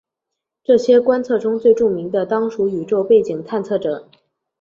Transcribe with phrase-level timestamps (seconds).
[0.63, 4.09] 这些观测中最著名的当属宇宙背景探测者。